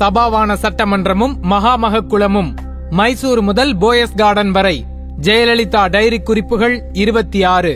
சபாவான 0.00 0.50
சட்டமன்றமும் 0.62 1.34
மகாமகக்குளமும் 1.52 2.50
மைசூர் 2.98 3.42
முதல் 3.48 3.72
போயஸ் 3.82 4.16
கார்டன் 4.20 4.50
வரை 4.50 4.76
ஜெயலலிதா 5.26 5.82
டைரி 5.94 6.18
குறிப்புகள் 6.28 6.76
இருபத்தி 6.92 7.40
ஆறு 7.54 7.72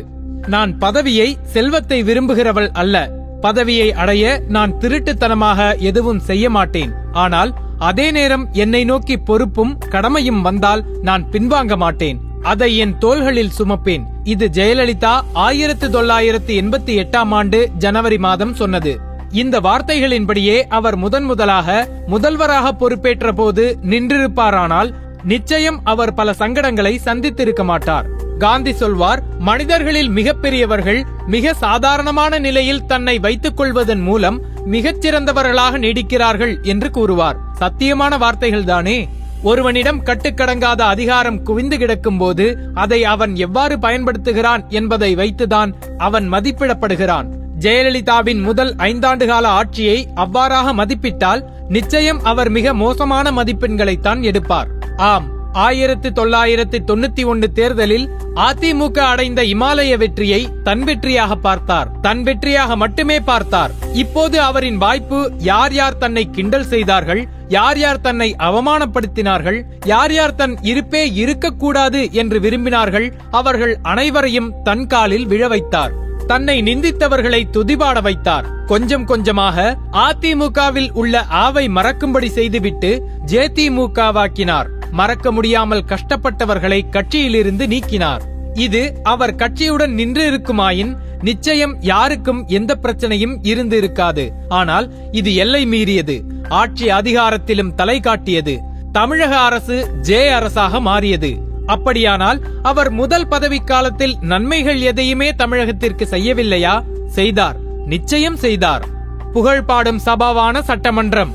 நான் 0.54 0.72
பதவியை 0.78 1.26
செல்வத்தை 1.54 1.98
விரும்புகிறவள் 2.02 2.70
அல்ல. 2.72 2.96
பதவியை 3.40 3.88
அடைய 4.02 4.24
நான் 4.48 4.72
திருட்டுத்தனமாக 4.78 5.60
எதுவும் 5.90 6.20
செய்ய 6.28 6.50
மாட்டேன். 6.50 6.92
ஆனால் 7.12 7.50
அதே 7.78 8.06
நேரம் 8.10 8.44
என்னை 8.52 8.82
நோக்கி 8.84 9.16
பொறுப்பும் 9.16 9.72
கடமையும் 9.94 10.42
வந்தால் 10.42 10.84
நான் 11.02 11.24
பின்வாங்க 11.32 11.76
மாட்டேன். 11.76 12.20
அதை 12.52 12.70
என் 12.76 12.98
தோள்களில் 12.98 13.56
சுமப்பேன். 13.58 14.04
இது 14.24 14.46
ஜெயலலிதா 14.58 15.14
ஆயிரத்து 15.46 15.88
தொள்ளாயிரத்து 15.90 16.54
எண்பத்தி 16.62 16.94
எட்டாம் 17.02 17.34
ஆண்டு 17.40 17.60
ஜனவரி 17.78 18.18
மாதம் 18.18 18.54
சொன்னது. 18.54 18.94
இந்த 19.30 19.60
வார்த்தைகளின்படியே 19.60 20.62
அவர் 20.68 20.96
முதன் 20.96 21.24
முதலாக 21.24 21.88
முதல்வராக 22.06 22.72
பொறுப்பேற்ற 22.72 23.32
போது 23.32 23.78
நின்றிருப்பாரானால் 23.82 24.94
நிச்சயம் 25.22 25.80
அவர் 25.84 26.14
பல 26.14 26.34
சங்கடங்களை 26.38 26.98
சந்தித்திருக்க 27.04 27.64
மாட்டார். 27.64 28.06
காந்தி 28.38 28.72
சொல்வார் 28.72 29.22
மனிதர்களில் 29.38 30.08
மிகப்பெரியவர்கள் 30.08 31.04
மிக 31.26 31.54
சாதாரணமான 31.54 32.38
நிலையில் 32.38 32.86
தன்னை 32.86 33.18
வைத்துக் 33.18 33.56
கொள்வதன் 33.56 34.00
மூலம் 34.00 34.40
மிகச்சிறந்தவர்களாக 34.70 35.78
நீடிக்கிறார்கள் 35.78 36.62
என்று 36.62 36.90
கூறுவார். 36.90 37.36
சத்தியமான 37.58 38.18
வார்த்தைகள்தானே 38.18 39.08
ஒருவனிடம் 39.42 40.04
கட்டுக்கடங்காத 40.04 40.80
அதிகாரம் 40.80 41.42
குவிந்து 41.42 41.78
கிடக்கும் 41.78 42.18
போது 42.18 42.70
அதை 42.74 43.04
அவன் 43.04 43.36
எவ்வாறு 43.36 43.78
பயன்படுத்துகிறான் 43.78 44.68
என்பதை 44.68 45.14
வைத்துதான் 45.14 45.74
அவன் 45.98 46.32
மதிப்பிடப்படுகிறான். 46.32 47.26
ஜெயலலிதாவின் 47.58 48.40
முதல் 48.40 48.76
ஐந்தாண்டு 48.76 49.26
கால 49.26 49.48
ஆட்சியை 49.48 50.08
அவ்வாறாக 50.14 50.72
மதிப்பிட்டால் 50.72 51.42
நிச்சயம் 51.68 52.20
அவர் 52.22 52.50
மிக 52.50 52.74
மோசமான 52.74 53.30
மதிப்பெண்களைத்தான் 53.30 54.22
எடுப்பார். 54.22 54.68
ஆம் 54.96 55.32
ஆயிரத்து 55.52 56.12
தொள்ளாயிரத்து 56.12 56.82
தொண்ணூத்தி 56.86 57.24
ஒன்னு 57.24 57.52
தேர்தலில் 57.52 58.10
அதிமுக 58.34 58.98
அடைந்த 58.98 59.42
இமாலய 59.44 59.96
வெற்றியை 59.96 60.48
தன் 60.62 60.84
வெற்றியாக 60.84 61.34
பார்த்தார். 61.34 62.00
தன் 62.00 62.22
வெற்றியாக 62.22 62.76
மட்டுமே 62.76 63.20
பார்த்தார். 63.20 63.70
இப்போது 63.92 64.40
அவரின் 64.40 64.76
வாய்ப்பு 64.76 65.32
யார் 65.38 65.72
யார் 65.72 65.98
தன்னை 65.98 66.30
கிண்டல் 66.30 66.66
செய்தார்கள் 66.66 67.28
யார் 67.48 67.78
யார் 67.78 68.00
தன்னை 68.00 68.36
அவமானப்படுத்தினார்கள் 68.38 69.64
யார் 69.84 70.12
யார் 70.12 70.34
தன் 70.34 70.58
இருப்பே 70.62 71.12
இருக்கக்கூடாது 71.14 72.12
என்று 72.12 72.40
விரும்பினார்கள் 72.40 73.12
அவர்கள் 73.30 73.78
அனைவரையும் 73.82 74.52
தன் 74.62 74.86
காலில் 74.86 75.26
விழ 75.26 75.48
வைத்தார். 75.48 75.94
தன்னை 76.26 76.62
நிந்தித்தவர்களை 76.62 77.40
துதிபாட 77.52 78.02
வைத்தார். 78.02 78.46
கொஞ்சம் 78.66 79.04
கொஞ்சமாக 79.04 79.78
அதிமுகவில் 79.92 80.90
உள்ள 80.92 81.22
ஆவை 81.22 81.68
மறக்கும்படி 81.68 82.28
செய்துவிட்டு 82.28 82.90
ஜேதிமுகவாக்கினார். 83.26 84.68
மறக்க 84.90 85.32
முடியாமல் 85.32 85.84
கஷ்டப்பட்டவர்களை 85.84 86.80
கட்சியிலிருந்து 86.90 87.66
நீக்கினார். 87.66 88.22
இது 88.54 89.00
அவர் 89.02 89.34
கட்சியுடன் 89.34 89.94
நின்று 90.00 90.26
இருக்குமாயின் 90.26 90.92
நிச்சயம் 91.20 91.74
யாருக்கும் 91.80 92.40
எந்த 92.48 92.72
பிரச்சனையும் 92.82 93.34
இருந்து 93.42 93.76
இருக்காது 93.76 94.24
ஆனால் 94.48 94.86
இது 95.10 95.34
எல்லை 95.34 95.62
மீறியது. 95.66 96.16
ஆட்சி 96.48 96.86
அதிகாரத்திலும் 96.90 97.74
தலை 97.74 98.00
காட்டியது. 98.00 98.54
தமிழக 98.92 99.38
அரசு 99.38 99.76
ஜே 100.00 100.28
அரசாக 100.28 100.80
மாறியது. 100.80 101.30
அப்படியானால் 101.66 102.40
அவர் 102.62 102.90
முதல் 102.90 103.28
பதவி 103.28 103.58
காலத்தில் 103.58 104.16
நன்மைகள் 104.20 104.80
எதையுமே 104.80 105.32
தமிழகத்திற்கு 105.32 106.04
செய்யவில்லையா? 106.10 106.82
செய்தார். 107.06 107.56
நிச்சயம் 107.86 108.36
செய்தார். 108.36 108.84
புகழ் 109.32 109.64
பாடும் 109.64 110.00
சபாவான 110.06 110.60
சட்டமன்றம். 110.60 111.34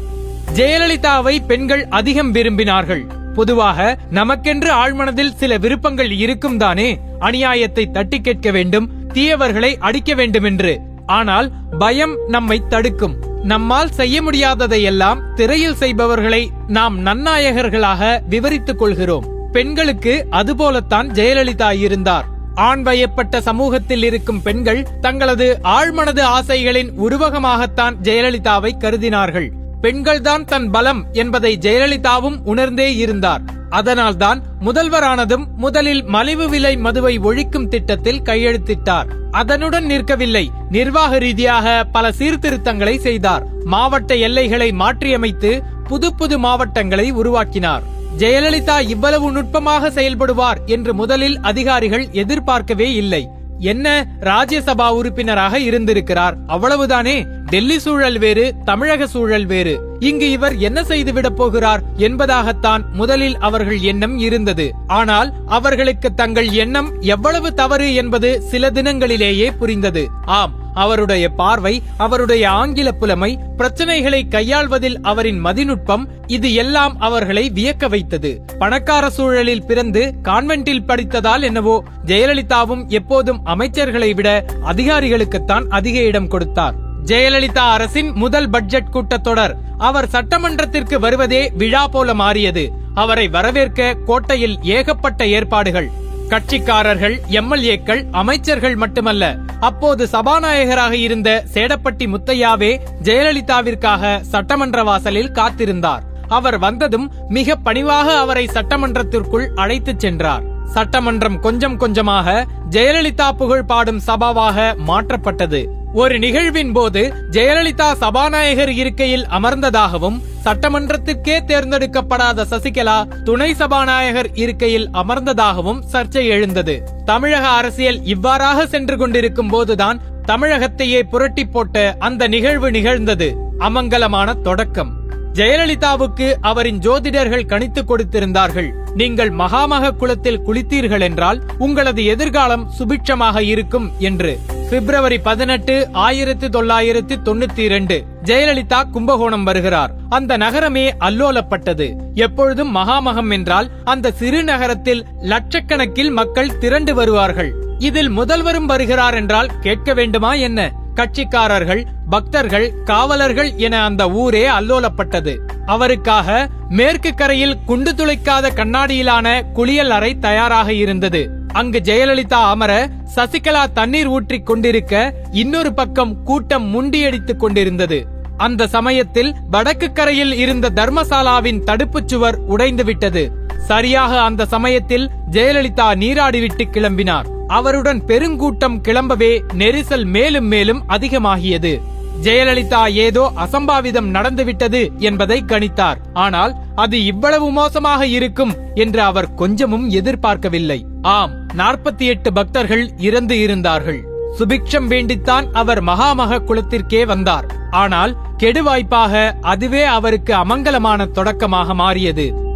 ஜெயலலிதாவை 0.55 1.45
பெண்கள் 1.47 1.85
அதிகம் 1.89 2.33
விரும்பினார்கள். 2.33 3.33
பொதுவாக 3.33 3.97
நமக்கென்று 4.11 4.69
ஆழ்மனதில் 4.69 5.35
சில 5.35 5.57
விருப்பங்கள் 5.57 6.11
இருக்கும் 6.11 6.57
தானே? 6.57 7.00
அநியாயத்தை 7.19 7.91
தட்டி 7.91 8.22
கேட்க 8.22 8.51
வேண்டும் 8.51 8.91
தீயவர்களை 9.13 9.75
அடிக்க 9.78 10.13
வேண்டும் 10.13 10.44
என்று 10.44 10.79
ஆனால் 11.06 11.51
பயம் 11.79 12.17
நம்மை 12.28 12.61
தடுக்கும். 12.69 13.16
நம்மால் 13.44 13.91
செய்ய 13.91 14.22
முடியாததையெல்லாம் 14.22 15.34
திரையில் 15.35 15.75
செய்பவர்களை 15.75 16.50
நாம் 16.67 17.06
நன்னாயகர்களாக 17.06 18.19
விவரித்துக் 18.29 18.79
கொள்கிறோம். 18.79 19.38
பெண்களுக்கு 19.51 20.27
அதுபோலத்தான் 20.29 21.09
ஜெயலலிதா 21.09 21.79
இருந்தார் 21.79 22.25
ஆண் 22.55 22.81
வயப்பட்ட 22.81 23.41
சமூகத்தில் 23.41 24.03
இருக்கும் 24.03 24.41
பெண்கள் 24.41 24.87
தங்களது 25.01 25.59
ஆழ்மனது 25.63 26.21
ஆசைகளின் 26.21 26.91
உருவகமாகத்தான் 26.91 27.95
ஜெயலலிதாவை 28.03 28.71
கருதினார்கள். 28.79 29.49
பெண்கள்தான் 29.81 30.45
தன் 30.45 30.71
பலம் 30.71 31.05
என்பதை 31.11 31.57
ஜெயலலிதாவும் 31.61 32.39
உணர்ந்தே 32.43 32.95
இருந்தார். 32.95 33.41
அதனால்தான் 33.69 34.43
முதல்வரானதும் 34.65 35.45
முதலில் 35.57 36.03
மலிவு 36.03 36.49
விலை 36.49 36.77
மதுவை 36.77 37.19
ஒழிக்கும் 37.19 37.67
திட்டத்தில் 37.67 38.21
கையெழுத்திட்டார். 38.21 39.07
அதனுடன் 39.31 39.85
நிற்கவில்லை. 39.85 40.47
நிர்வாக 40.69 41.17
ரீதியாக 41.17 41.87
பல 41.91 42.11
சீர்திருத்தங்களை 42.11 42.97
செய்தார். 42.97 43.45
மாவட்ட 43.63 44.16
எல்லைகளை 44.16 44.71
மாற்றியமைத்து 44.71 45.61
புது 45.87 46.16
புது 46.16 46.39
மாவட்டங்களை 46.39 47.11
உருவாக்கினார். 47.11 47.97
ஜெயலலிதா 48.18 48.90
இவ்வளவு 48.90 49.31
நுட்பமாக 49.31 49.90
செயல்படுவார் 49.90 50.66
என்று 50.66 50.94
முதலில் 50.94 51.40
அதிகாரிகள் 51.40 52.08
எதிர்பார்க்கவே 52.12 52.94
இல்லை. 52.94 53.28
என்ன 53.59 54.08
ராஜ்யசபா 54.22 54.90
உறுப்பினராக 54.90 55.59
இருந்திருக்கிறார். 55.59 56.38
அவ்வளவுதானே? 56.47 57.24
டெல்லி 57.46 57.80
சூழல் 57.80 58.18
வேறு 58.18 58.56
தமிழக 58.66 59.08
சூழல் 59.08 59.46
வேறு. 59.46 59.81
இங்கு 60.00 60.31
இவர் 60.31 60.58
என்ன 60.58 60.81
செய்துவிடப் 60.81 61.36
போகிறார் 61.36 61.81
என்பதாகத்தான் 61.97 62.92
முதலில் 62.92 63.38
அவர்கள் 63.38 63.80
எண்ணம் 63.80 64.18
இருந்தது. 64.18 64.72
ஆனால் 64.88 65.34
அவர்களுக்கு 65.46 66.14
தங்கள் 66.14 66.50
எண்ணம் 66.50 67.02
எவ்வளவு 67.02 67.53
தவறு 67.53 67.94
என்பது 67.94 68.41
சில 68.41 68.72
தினங்களிலேயே 68.72 69.58
புரிந்தது. 69.58 70.08
ஆம் 70.26 70.59
அவருடைய 70.85 71.25
பார்வை 71.40 71.73
அவருடைய 72.06 72.44
ஆங்கில 72.59 72.90
புலமை 73.01 73.31
பிரச்சனைகளை 73.57 74.22
கையாள்வதில் 74.35 74.97
அவரின் 75.12 75.40
மதிநுட்பம் 75.45 76.03
இது 76.28 76.50
எல்லாம் 76.63 76.95
அவர்களை 77.00 77.45
வியக்க 77.56 77.88
வைத்தது. 77.90 78.31
பணக்கார 78.59 79.06
சூழலில் 79.09 79.66
பிறந்து 79.69 80.03
கான்வென்ட்டில் 80.23 80.85
படித்ததால் 80.85 81.45
என்னவோ 81.50 81.75
ஜெயலலிதாவும் 82.06 82.84
எப்போதும் 83.00 83.41
அமைச்சர்களை 83.45 84.12
விட 84.16 84.29
அதிகாரிகளுக்குத்தான் 84.72 85.67
அதிக 85.79 86.00
இடம் 86.09 86.31
கொடுத்தார். 86.35 86.78
ஜெயலலிதா 87.06 87.66
அரசின் 87.75 88.11
முதல் 88.23 88.50
பட்ஜெட் 88.50 88.94
கூட்டத்தொடர் 88.94 89.56
அவர் 89.88 90.11
சட்டமன்றத்திற்கு 90.13 90.96
வருவதே 91.06 91.41
விழா 91.61 91.84
போல 91.88 92.13
மாறியது. 92.22 92.66
அவரை 92.94 93.25
வரவேற்க 93.35 93.96
கோட்டையில் 94.06 94.57
ஏகப்பட்ட 94.78 95.28
ஏற்பாடுகள். 95.38 95.90
கட்சிக்காரர்கள் 96.31 97.16
எம்எல்ஏக்கள் 97.38 98.01
அமைச்சர்கள் 98.22 98.75
மட்டுமல்ல 98.75 99.23
அப்போது 99.59 100.08
சபாநாயகராக 100.12 100.92
இருந்த 100.92 101.44
சேடப்பட்டி 101.53 102.16
முத்தையாவே 102.16 102.80
ஜெயலலிதாவிற்காக 103.03 104.22
சட்டமன்ற 104.22 104.84
வாசலில் 104.84 105.31
காத்திருந்தார். 105.31 106.00
அவர் 106.28 106.58
வந்ததும் 106.58 107.12
மிக 107.28 107.56
பணிவாக 107.56 108.18
அவரை 108.18 108.46
சட்டமன்றத்திற்குள் 108.46 109.47
அழைத்துச் 109.56 110.00
சென்றார். 110.00 110.44
சட்டமன்றம் 110.66 111.40
கொஞ்சம் 111.40 111.78
கொஞ்சமாக 111.78 112.46
ஜெயலலிதா 112.70 113.31
புகழ் 113.31 113.64
பாடும் 113.64 114.02
சபாவாக 114.08 114.75
மாற்றப்பட்டது. 114.88 115.78
ஒரு 115.94 116.19
நிகழ்வின் 116.19 116.72
போது 116.72 117.13
ஜெயலலிதா 117.31 117.91
சபாநாயகர் 118.00 118.69
இருக்கையில் 118.69 119.25
அமர்ந்ததாகவும் 119.25 120.22
சட்டமன்றத்திற்கே 120.45 121.45
தேர்ந்தெடுக்கப்படாத 121.45 122.45
சசிகலா 122.50 123.23
துணை 123.23 123.53
சபாநாயகர் 123.53 124.29
இருக்கையில் 124.33 124.89
அமர்ந்ததாகவும் 124.89 125.81
சர்ச்சை 125.94 126.25
எழுந்தது. 126.28 126.83
தமிழக 127.05 127.47
அரசியல் 127.47 128.03
இவ்வாறாக 128.03 128.66
சென்று 128.66 128.97
கொண்டிருக்கும் 128.97 129.47
போதுதான் 129.47 130.01
தமிழகத்தையே 130.25 131.01
புரட்டி 131.09 131.45
போட்ட 131.45 131.95
அந்த 131.99 132.28
நிகழ்வு 132.28 132.72
நிகழ்ந்தது. 132.72 133.35
அமங்கலமான 133.59 134.33
தொடக்கம். 134.33 134.91
ஜெயலலிதாவுக்கு 135.33 136.34
அவரின் 136.41 136.79
ஜோதிடர்கள் 136.79 137.46
கணித்து 137.46 137.84
கொடுத்திருந்தார்கள். 137.84 138.69
நீங்கள் 138.96 139.29
மகாமக 139.29 139.91
குளத்தில் 139.91 140.41
குளித்தீர்கள் 140.41 141.02
என்றால் 141.02 141.43
உங்களது 141.58 142.05
எதிர்காலம் 142.05 142.69
சுபிட்சமாக 142.79 143.40
இருக்கும் 143.40 143.91
என்று. 143.99 144.40
பிப்ரவரி 144.69 145.19
பதினெட்டு 145.19 145.89
ஆயிரத்தி 145.91 146.47
தொள்ளாயிரத்தி 146.47 147.16
தொண்ணூத்தி 147.25 147.57
இரண்டு. 147.57 148.03
ஜெயலலிதா 148.23 148.89
கும்பகோணம் 148.89 149.43
வருகிறார். 149.43 149.91
அந்த 150.09 150.37
நகரமே 150.37 150.93
அல்லோலப்பட்டது. 150.99 151.95
எப்பொழுதும் 152.13 152.75
மகாமகம் 152.75 153.31
என்றால் 153.31 153.69
அந்த 153.83 154.11
சிறு 154.11 154.43
நகரத்தில் 154.43 155.05
லட்சக்கணக்கில் 155.21 156.11
மக்கள் 156.11 156.57
திரண்டு 156.57 156.95
வருவார்கள். 156.95 157.53
இதில் 157.79 158.11
முதல்வரும் 158.11 158.66
வருகிறார் 158.66 159.13
என்றால் 159.13 159.59
கேட்க 159.59 159.93
வேண்டுமா 159.93 160.33
என்ன? 160.33 160.71
கட்சிக்காரர்கள் 160.95 161.85
பக்தர்கள் 162.09 162.83
காவலர்கள் 162.83 163.53
என 163.55 163.83
அந்த 163.83 164.09
ஊரே 164.09 164.47
அல்லோலப்பட்டது. 164.49 165.37
அவருக்காக 165.66 166.47
மேற்கு 166.69 167.13
கரையில் 167.13 167.57
குண்டு 167.66 167.91
துளைக்காத 167.91 168.49
கண்ணாடியிலான 168.55 169.51
குளியல் 169.51 169.89
அறை 169.89 170.19
தயாராக 170.19 170.73
இருந்தது. 170.73 171.37
அங்கு 171.53 171.79
ஜெயலலிதா 171.84 172.41
அமர 172.49 172.90
சசிகலா 173.16 173.72
தண்ணீர் 173.73 174.07
ஊற்றிக் 174.07 174.46
கொண்டிருக்க 174.46 175.13
இன்னொரு 175.31 175.73
பக்கம் 175.73 176.23
கூட்டம் 176.23 176.66
முண்டியடித்துக் 176.73 177.35
கொண்டிருந்தது. 177.35 178.07
அந்த 178.37 178.67
சமயத்தில் 178.67 179.35
வடக்கு 179.49 179.91
கரையில் 179.91 180.34
இருந்த 180.34 180.69
தர்மசாலாவின் 180.69 181.63
தடுப்புச் 181.63 182.07
சுவர் 182.07 182.49
உடைந்துவிட்டது. 182.49 183.29
சரியாக 183.57 184.22
அந்த 184.22 184.46
சமயத்தில் 184.46 185.09
ஜெயலலிதா 185.31 185.96
நீராடிவிட்டு 185.96 186.63
கிளம்பினார். 186.72 187.25
அவருடன் 187.47 188.02
பெருங்கூட்டம் 188.07 188.81
கிளம்பவே 188.87 189.41
நெரிசல் 189.57 190.05
மேலும் 190.05 190.45
மேலும் 190.45 190.84
அதிகமாகியது. 190.90 191.81
ஜெயலலிதா 192.21 192.87
ஏதோ 192.93 193.31
அசம்பாவிதம் 193.35 194.09
நடந்துவிட்டது 194.09 194.91
என்பதை 194.99 195.43
கணித்தார். 195.47 195.99
ஆனால் 196.13 196.55
அது 196.75 197.05
இவ்வளவு 197.05 197.51
மோசமாக 197.51 198.07
இருக்கும் 198.07 198.53
என்று 198.75 199.01
அவர் 199.01 199.33
கொஞ்சமும் 199.33 199.89
எதிர்பார்க்கவில்லை. 199.89 200.85
ஆம் 201.01 201.33
நாற்பத்தி 201.57 202.05
எட்டு 202.05 202.33
பக்தர்கள் 202.33 202.91
இறந்து 202.97 203.39
இருந்தார்கள். 203.39 204.01
சுபிக்ஷம் 204.37 204.87
வேண்டித்தான் 204.89 205.45
அவர் 205.51 205.83
மகாமக 205.83 206.39
குலத்திற்கே 206.39 207.05
வந்தார். 207.05 207.45
ஆனால் 207.71 208.17
கெடுவாய்ப்பாக 208.37 209.33
அதுவே 209.41 209.83
அவருக்கு 209.83 210.33
அமங்கலமான 210.33 211.05
தொடக்கமாக 211.05 211.73
மாறியது. 211.73 212.48